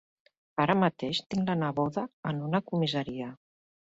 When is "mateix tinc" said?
0.83-1.51